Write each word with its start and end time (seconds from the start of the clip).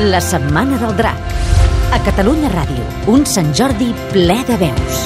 La 0.00 0.20
Setmana 0.20 0.78
del 0.78 0.96
Drac. 0.96 1.18
A 1.90 1.98
Catalunya 2.06 2.46
Ràdio, 2.52 2.84
un 3.10 3.24
Sant 3.26 3.48
Jordi 3.50 3.88
ple 4.12 4.36
de 4.46 4.56
veus. 4.60 4.98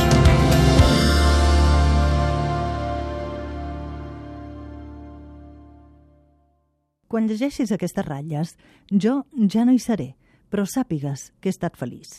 Quan 7.09 7.25
llegeixis 7.25 7.73
aquestes 7.73 8.05
ratlles, 8.05 8.53
jo 8.93 9.23
ja 9.49 9.65
no 9.65 9.73
hi 9.73 9.81
seré, 9.81 10.11
però 10.53 10.67
sàpigues 10.69 11.31
que 11.41 11.49
he 11.49 11.55
estat 11.57 11.79
feliç. 11.81 12.19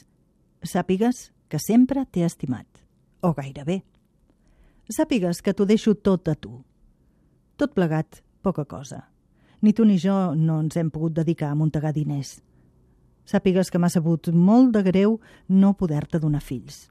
Sàpigues 0.65 1.27
que 1.53 1.59
sempre 1.61 2.07
t'he 2.09 2.25
estimat. 2.25 2.65
O 3.21 3.35
gairebé. 3.37 3.83
Sàpigues 4.89 5.43
que 5.45 5.53
t'ho 5.53 5.69
deixo 5.69 5.93
tot 5.93 6.25
a 6.25 6.33
tu. 6.33 6.55
Tot 7.53 7.77
plegat, 7.77 8.23
poca 8.41 8.65
cosa. 8.65 9.03
Ni 9.61 9.75
tu 9.77 9.85
ni 9.85 9.99
jo 10.01 10.33
no 10.33 10.57
ens 10.65 10.81
hem 10.81 10.89
pogut 10.89 11.13
dedicar 11.21 11.51
a 11.51 11.59
muntegar 11.61 11.93
diners. 11.93 12.41
Sàpigues 13.25 13.71
que 13.71 13.79
m'ha 13.79 13.91
sabut 13.91 14.27
molt 14.33 14.73
de 14.75 14.83
greu 14.83 15.19
no 15.47 15.73
poder-te 15.79 16.19
donar 16.19 16.43
fills. 16.43 16.89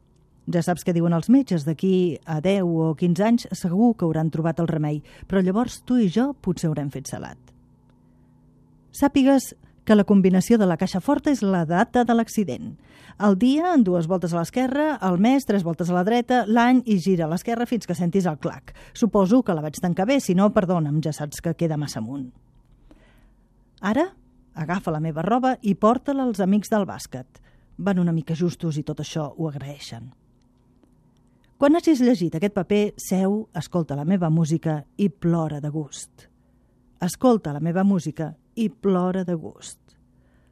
Ja 0.51 0.63
saps 0.65 0.83
què 0.83 0.95
diuen 0.95 1.15
els 1.15 1.29
metges, 1.31 1.67
d'aquí 1.67 2.19
a 2.27 2.41
10 2.43 2.67
o 2.67 2.93
15 2.99 3.27
anys 3.27 3.47
segur 3.55 3.93
que 3.95 4.07
hauran 4.09 4.33
trobat 4.33 4.59
el 4.59 4.71
remei, 4.71 5.03
però 5.29 5.43
llavors 5.43 5.83
tu 5.87 6.01
i 6.03 6.09
jo 6.11 6.33
potser 6.35 6.71
haurem 6.71 6.91
fet 6.91 7.07
salat. 7.13 7.39
Sàpigues 8.93 9.53
que 9.85 9.95
la 9.95 10.07
combinació 10.07 10.59
de 10.59 10.67
la 10.67 10.77
caixa 10.79 11.01
forta 11.03 11.31
és 11.31 11.43
la 11.43 11.65
data 11.67 12.05
de 12.07 12.15
l'accident. 12.15 12.73
El 13.23 13.37
dia, 13.39 13.75
dues 13.79 14.09
voltes 14.09 14.33
a 14.33 14.39
l'esquerra, 14.41 14.97
el 15.05 15.19
mes, 15.21 15.45
tres 15.47 15.63
voltes 15.67 15.91
a 15.91 15.97
la 15.97 16.05
dreta, 16.07 16.43
l'any 16.47 16.83
i 16.87 16.99
gira 17.03 17.27
a 17.27 17.31
l'esquerra 17.31 17.67
fins 17.67 17.87
que 17.87 17.97
sentis 17.99 18.27
el 18.27 18.39
clac. 18.43 18.73
Suposo 18.95 19.43
que 19.43 19.55
la 19.55 19.63
vaig 19.63 19.79
tancar 19.83 20.07
bé, 20.09 20.19
si 20.21 20.35
no, 20.39 20.51
perdona'm, 20.55 21.03
ja 21.05 21.13
saps 21.15 21.43
que 21.43 21.55
queda 21.59 21.79
massa 21.79 22.01
amunt. 22.01 22.31
Ara 23.83 24.09
Agafa 24.55 24.93
la 24.93 25.01
meva 25.01 25.23
roba 25.23 25.57
i 25.63 25.75
porta-la 25.75 26.27
als 26.27 26.41
amics 26.41 26.71
del 26.73 26.85
bàsquet. 26.89 27.41
Van 27.79 27.99
una 27.99 28.13
mica 28.13 28.35
justos 28.37 28.77
i 28.77 28.85
tot 28.85 29.01
això 29.01 29.31
ho 29.37 29.49
agraeixen. 29.49 30.11
Quan 31.57 31.79
hagis 31.79 32.01
llegit 32.03 32.35
aquest 32.35 32.55
paper, 32.57 32.83
seu, 32.99 33.47
escolta 33.55 33.97
la 33.97 34.05
meva 34.05 34.29
música 34.31 34.81
i 34.99 35.09
plora 35.09 35.61
de 35.63 35.71
gust. 35.71 36.27
Escolta 37.01 37.53
la 37.55 37.61
meva 37.63 37.85
música 37.85 38.33
i 38.55 38.69
plora 38.69 39.23
de 39.25 39.37
gust. 39.39 39.79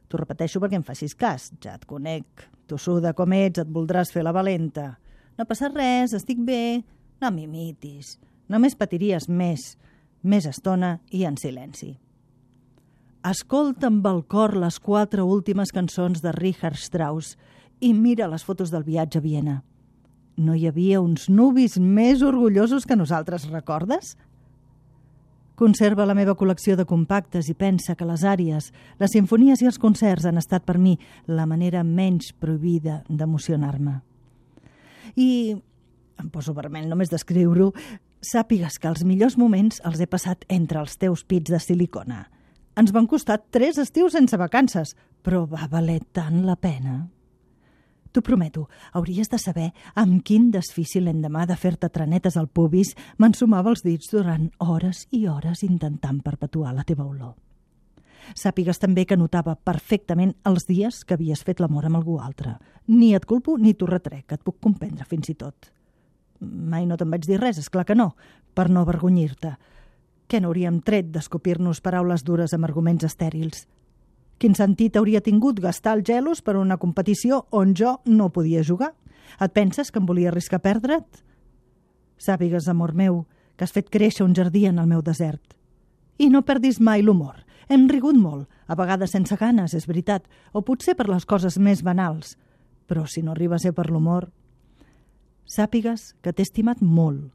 T'ho 0.07 0.19
repeteixo 0.19 0.59
perquè 0.59 0.79
em 0.79 0.85
facis 0.87 1.13
cas, 1.15 1.51
ja 1.63 1.75
et 1.75 1.85
conec. 1.87 2.47
Tu 2.67 2.79
suda 2.79 3.13
com 3.13 3.35
ets, 3.35 3.59
et 3.59 3.69
voldràs 3.69 4.11
fer 4.11 4.23
la 4.23 4.33
valenta. 4.35 4.95
No 5.37 5.45
passa 5.47 5.69
res, 5.71 6.15
estic 6.15 6.39
bé, 6.47 6.81
no 7.21 7.31
m'imitis. 7.31 8.17
Només 8.51 8.75
patiries 8.79 9.29
més, 9.29 9.75
més 10.23 10.47
estona 10.47 10.97
i 11.11 11.25
en 11.27 11.37
silenci. 11.39 11.93
Escolta 13.21 13.85
amb 13.85 14.05
el 14.09 14.23
cor 14.25 14.55
les 14.57 14.79
quatre 14.81 15.21
últimes 15.21 15.69
cançons 15.69 16.23
de 16.23 16.31
Richard 16.33 16.79
Strauss 16.81 17.35
i 17.77 17.91
mira 17.93 18.25
les 18.31 18.41
fotos 18.41 18.71
del 18.73 18.81
viatge 18.81 19.19
a 19.19 19.21
Viena. 19.21 19.59
No 20.41 20.55
hi 20.57 20.65
havia 20.65 21.03
uns 21.05 21.27
nubis 21.29 21.77
més 21.77 22.23
orgullosos 22.25 22.87
que 22.89 22.97
nosaltres, 22.97 23.45
recordes? 23.51 24.15
Conserva 25.53 26.07
la 26.09 26.17
meva 26.17 26.33
col·lecció 26.33 26.73
de 26.79 26.87
compactes 26.89 27.45
i 27.45 27.53
pensa 27.53 27.93
que 27.93 28.09
les 28.09 28.25
àries, 28.25 28.71
les 28.97 29.13
sinfonies 29.13 29.61
i 29.61 29.69
els 29.69 29.77
concerts 29.77 30.25
han 30.25 30.41
estat 30.41 30.65
per 30.65 30.79
mi 30.81 30.97
la 31.29 31.45
manera 31.45 31.85
menys 31.85 32.33
prohibida 32.33 33.03
d'emocionar-me. 33.05 33.99
I 35.13 35.29
em 36.17 36.33
poso 36.33 36.57
vermell 36.57 36.89
només 36.89 37.13
d'escriure-ho, 37.13 37.69
sàpigues 38.17 38.81
que 38.81 38.89
els 38.89 39.05
millors 39.05 39.37
moments 39.37 39.77
els 39.85 40.01
he 40.01 40.09
passat 40.09 40.41
entre 40.49 40.81
els 40.81 40.97
teus 40.97 41.21
pits 41.21 41.53
de 41.53 41.61
silicona– 41.61 42.25
ens 42.75 42.91
van 42.95 43.07
costar 43.07 43.41
tres 43.51 43.79
estius 43.81 44.13
sense 44.15 44.37
vacances, 44.37 44.95
però 45.21 45.45
va 45.49 45.67
valer 45.71 45.99
tant 46.13 46.45
la 46.45 46.55
pena. 46.55 47.07
T'ho 48.11 48.21
prometo, 48.21 48.65
hauries 48.91 49.29
de 49.31 49.37
saber 49.39 49.69
amb 49.95 50.19
quin 50.27 50.49
desfici 50.51 50.99
l'endemà 50.99 51.45
de 51.47 51.55
fer-te 51.55 51.87
trenetes 51.89 52.35
al 52.35 52.49
pubis 52.51 52.91
m'ensumava 53.17 53.71
els 53.71 53.85
dits 53.85 54.11
durant 54.11 54.49
hores 54.59 55.05
i 55.15 55.27
hores 55.31 55.63
intentant 55.63 56.19
perpetuar 56.25 56.73
la 56.75 56.83
teva 56.83 57.07
olor. 57.07 57.37
Sàpigues 58.35 58.79
també 58.79 59.05
que 59.07 59.17
notava 59.17 59.55
perfectament 59.55 60.35
els 60.45 60.67
dies 60.67 61.03
que 61.05 61.15
havies 61.15 61.43
fet 61.47 61.63
l'amor 61.63 61.87
amb 61.87 62.01
algú 62.01 62.19
altre. 62.19 62.57
Ni 62.87 63.13
et 63.15 63.25
culpo 63.25 63.57
ni 63.57 63.73
t'ho 63.73 63.87
retrec, 63.87 64.27
et 64.31 64.43
puc 64.43 64.59
comprendre 64.59 65.07
fins 65.07 65.31
i 65.31 65.35
tot. 65.39 65.71
Mai 66.41 66.85
no 66.85 66.97
te'n 66.97 67.11
vaig 67.11 67.25
dir 67.25 67.39
res, 67.39 67.59
és 67.61 67.69
clar 67.69 67.85
que 67.87 67.95
no, 67.95 68.11
per 68.53 68.69
no 68.69 68.83
avergonyir-te. 68.83 69.55
Què 70.31 70.39
n'hauríem 70.39 70.77
tret 70.87 71.09
d'escopir-nos 71.11 71.81
paraules 71.83 72.21
dures 72.23 72.53
amb 72.55 72.63
arguments 72.63 73.03
estèrils? 73.03 73.65
Quin 74.39 74.53
sentit 74.55 74.95
hauria 74.95 75.19
tingut 75.19 75.57
gastar 75.59 75.97
el 75.97 76.03
gelos 76.07 76.39
per 76.39 76.53
una 76.55 76.77
competició 76.79 77.41
on 77.51 77.73
jo 77.75 77.97
no 78.05 78.29
podia 78.31 78.61
jugar? 78.63 78.93
Et 79.43 79.51
penses 79.51 79.91
que 79.91 79.99
em 79.99 80.05
volia 80.07 80.29
arriscar 80.31 80.61
perdre't? 80.63 81.19
Sàpigues, 82.15 82.69
amor 82.71 82.93
meu, 82.95 83.25
que 83.57 83.67
has 83.67 83.75
fet 83.75 83.89
créixer 83.91 84.23
un 84.23 84.31
jardí 84.37 84.63
en 84.69 84.79
el 84.79 84.87
meu 84.87 85.01
desert. 85.03 85.57
I 86.17 86.29
no 86.31 86.45
perdis 86.47 86.79
mai 86.79 87.03
l'humor. 87.03 87.43
Hem 87.67 87.89
rigut 87.91 88.15
molt, 88.15 88.47
a 88.71 88.77
vegades 88.79 89.11
sense 89.11 89.35
ganes, 89.35 89.75
és 89.75 89.87
veritat, 89.89 90.29
o 90.53 90.61
potser 90.63 90.95
per 90.95 91.09
les 91.09 91.27
coses 91.27 91.57
més 91.59 91.83
banals. 91.83 92.37
Però 92.87 93.03
si 93.03 93.19
no 93.19 93.35
arriba 93.35 93.59
a 93.59 93.59
ser 93.59 93.73
per 93.75 93.89
l'humor... 93.91 94.29
Sàpigues 95.43 96.13
que 96.23 96.31
t'he 96.31 96.47
estimat 96.47 96.79
molt, 96.79 97.33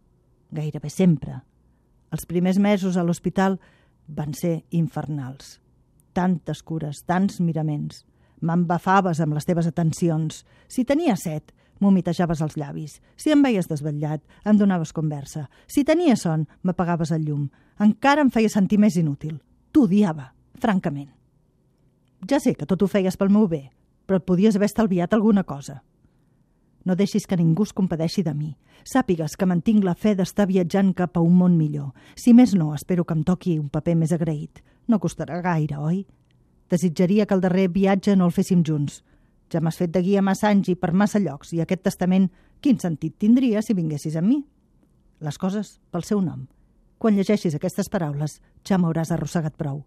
gairebé 0.48 0.88
sempre, 0.88 1.42
els 2.12 2.26
primers 2.26 2.58
mesos 2.58 2.96
a 2.96 3.04
l'hospital 3.04 3.58
van 4.06 4.34
ser 4.34 4.64
infernals. 4.70 5.60
Tantes 6.12 6.62
cures, 6.62 7.02
tants 7.04 7.40
miraments. 7.40 8.04
M'embafaves 8.40 9.20
amb 9.20 9.36
les 9.36 9.46
teves 9.48 9.66
atencions. 9.68 10.44
Si 10.68 10.84
tenia 10.84 11.16
set, 11.16 11.52
m'humitejaves 11.80 12.40
els 12.44 12.56
llavis. 12.56 13.00
Si 13.16 13.32
em 13.32 13.42
veies 13.42 13.68
desvetllat, 13.68 14.22
em 14.44 14.56
donaves 14.56 14.94
conversa. 14.96 15.46
Si 15.66 15.84
tenia 15.84 16.16
son, 16.16 16.46
m'apagaves 16.62 17.12
el 17.12 17.26
llum. 17.26 17.48
Encara 17.80 18.24
em 18.24 18.30
feia 18.32 18.52
sentir 18.52 18.78
més 18.80 18.96
inútil. 18.96 19.40
T'odiava, 19.72 20.32
francament. 20.60 21.10
Ja 22.28 22.40
sé 22.40 22.54
que 22.56 22.66
tot 22.66 22.82
ho 22.82 22.88
feies 22.88 23.18
pel 23.20 23.32
meu 23.32 23.44
bé, 23.48 23.66
però 24.06 24.20
et 24.20 24.24
podies 24.26 24.56
haver 24.56 24.70
estalviat 24.70 25.12
alguna 25.12 25.44
cosa. 25.44 25.82
No 26.86 26.94
deixis 26.94 27.26
que 27.26 27.36
ningú 27.36 27.64
es 27.66 27.74
compadeixi 27.74 28.22
de 28.22 28.32
mi. 28.34 28.52
Sàpigues 28.86 29.34
que 29.36 29.46
mantinc 29.50 29.82
la 29.84 29.96
fe 29.98 30.14
d'estar 30.14 30.46
viatjant 30.46 30.92
cap 30.94 31.18
a 31.18 31.24
un 31.24 31.34
món 31.34 31.56
millor. 31.58 31.90
Si 32.14 32.32
més 32.32 32.54
no, 32.54 32.70
espero 32.74 33.04
que 33.04 33.16
em 33.16 33.24
toqui 33.26 33.58
un 33.58 33.68
paper 33.68 33.96
més 33.98 34.14
agraït. 34.14 34.62
No 34.86 35.00
costarà 35.02 35.40
gaire, 35.42 35.80
oi? 35.82 36.04
Desitjaria 36.70 37.26
que 37.26 37.34
el 37.34 37.42
darrer 37.42 37.66
viatge 37.74 38.14
no 38.14 38.30
el 38.30 38.34
féssim 38.36 38.62
junts. 38.62 39.02
Ja 39.50 39.60
m'has 39.60 39.78
fet 39.82 39.90
de 39.90 40.02
guia 40.02 40.22
massa 40.22 40.48
anys 40.48 40.70
i 40.70 40.76
per 40.78 40.92
massa 40.92 41.18
llocs, 41.22 41.52
i 41.54 41.60
aquest 41.62 41.82
testament 41.82 42.30
quin 42.62 42.78
sentit 42.78 43.18
tindria 43.18 43.62
si 43.62 43.74
vinguessis 43.74 44.16
amb 44.18 44.30
mi? 44.30 44.40
Les 45.20 45.38
coses 45.38 45.80
pel 45.90 46.06
seu 46.06 46.22
nom. 46.22 46.46
Quan 46.98 47.18
llegeixis 47.18 47.54
aquestes 47.54 47.90
paraules, 47.90 48.40
ja 48.66 48.78
m'hauràs 48.78 49.10
arrossegat 49.10 49.58
prou. 49.58 49.82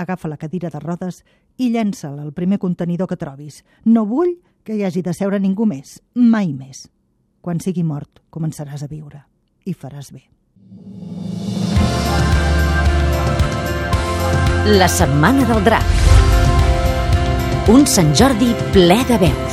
Agafa 0.00 0.28
la 0.28 0.38
cadira 0.40 0.70
de 0.72 0.80
rodes 0.80 1.22
i 1.58 1.68
llença'l 1.70 2.18
al 2.18 2.32
primer 2.32 2.58
contenidor 2.58 3.08
que 3.08 3.18
trobis. 3.20 3.60
No 3.84 4.06
vull 4.08 4.38
que 4.70 4.76
hi 4.78 4.84
hagi 4.86 5.00
de 5.02 5.10
seure 5.10 5.40
ningú 5.42 5.64
més, 5.66 5.96
mai 6.14 6.52
més. 6.54 6.84
Quan 7.42 7.58
sigui 7.58 7.82
mort, 7.82 8.20
començaràs 8.30 8.84
a 8.86 8.86
viure 8.86 9.24
i 9.66 9.74
faràs 9.74 10.12
bé. 10.14 10.22
La 14.78 14.86
Setmana 14.86 15.48
del 15.48 15.66
Drac. 15.66 15.90
Un 17.74 17.82
Sant 17.90 18.14
Jordi 18.14 18.52
ple 18.70 19.00
de 19.10 19.18
veus. 19.24 19.49